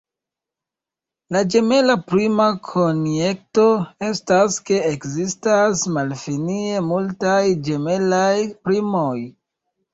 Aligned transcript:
La 1.35 1.41
ĝemela 1.55 1.95
prima 2.13 2.47
konjekto 2.69 3.67
estas, 4.09 4.59
ke 4.71 4.81
ekzistas 4.93 5.87
malfinie 6.01 6.83
multaj 6.91 7.39
ĝemelaj 7.71 8.35
primoj. 8.67 9.17